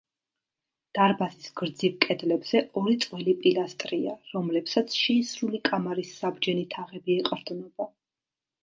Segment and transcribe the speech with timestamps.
[0.99, 7.91] დარბაზის გრძივ კედლებზე ორი წყვილი პილასტრია, რომლებსაც შეისრული კამარის საბჯენი თაღები ეყრდნობა.